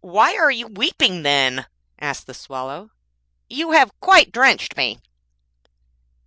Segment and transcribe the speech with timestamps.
[0.00, 1.66] 'Why are you weeping then?'
[2.00, 2.92] asked the Swallow;
[3.50, 5.02] 'you have quite drenched me.'